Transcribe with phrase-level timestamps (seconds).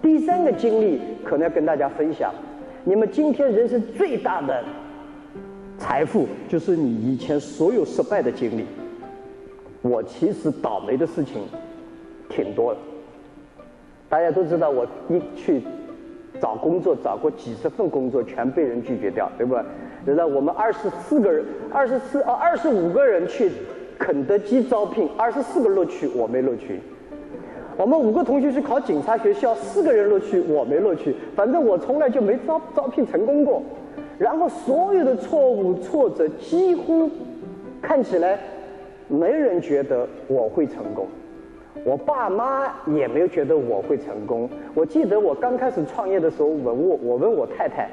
[0.00, 2.32] 第三个经历可能要跟大家分享，
[2.84, 4.62] 你们今天人生最大的
[5.76, 8.64] 财富就是你以前所有失败的经历。
[9.80, 11.42] 我其实倒霉的事情
[12.28, 12.78] 挺多的，
[14.08, 15.62] 大家都知道，我一去
[16.40, 19.64] 找工作找过几十份工作，全被人拒绝掉，对吧？
[20.04, 23.50] 知道我们二十四个人，二十四啊二十五个人去
[24.02, 26.80] 肯德基招聘，二十四个录取，我没录取。
[27.76, 31.14] 我们五个同学去考警察学校，四个人录取，我没录取。
[31.36, 33.62] 反正我从来就没招招聘成功过。
[34.18, 37.08] 然后所有的错误挫折，几乎
[37.80, 38.36] 看起来
[39.06, 41.06] 没人觉得我会成功。
[41.84, 44.50] 我爸妈也没有觉得我会成功。
[44.74, 47.88] 我记得我刚开始创业的时候，问我我问我太太：“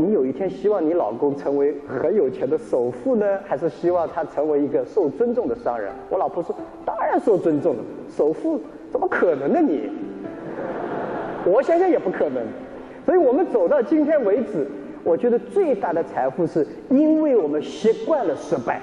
[0.00, 8.58] 你有一天希望你老公成为很有钱的首富呢，还是希望他成为一个受尊重的商人？”我老婆说：“当然受尊重了，首富
[8.90, 9.60] 怎么可能呢？
[9.60, 9.90] 你，
[11.44, 12.42] 我想想也不可能。
[13.04, 14.66] 所以我们走到今天为止，
[15.04, 18.80] 我觉得最大的财富是因为我们习惯了失败。”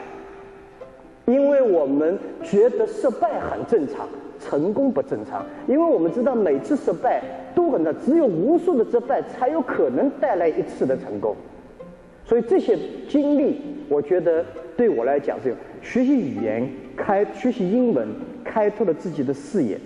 [1.28, 4.08] 因为我们觉得失败很正常，
[4.40, 5.46] 成功不正常。
[5.68, 7.22] 因为我们知道每次失败
[7.54, 11.36] 都很难，只有无数的失败才有可能带来一次的成功。
[12.26, 12.78] 所以这些
[13.10, 14.44] 经历，我觉得
[14.78, 18.08] 对我来讲是有学习语言开学习英文
[18.44, 19.78] 开拓了自己的视野。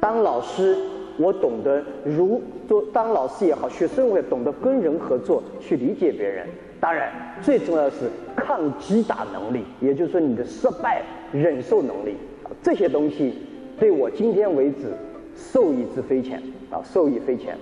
[0.00, 0.76] 当老师，
[1.18, 6.46] 我懂得如做当老师也好，学生我也懂得跟人合作，去理解别人。
[6.80, 12.16] 当然，最重要的是抗击打能力，也就是说你的失败忍受能力，
[12.62, 13.34] 这些东西
[13.78, 14.92] 对我今天为止
[15.34, 17.56] 受益之匪浅啊，受益匪浅。